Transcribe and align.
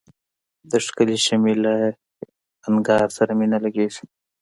د 0.71 0.71
ښکلي 0.85 1.17
شمعي 1.25 1.55
له 1.65 1.73
انګار 2.69 3.07
سره 3.17 3.31
مي 3.39 3.47
نه 3.53 3.59
لګیږي 3.65 4.03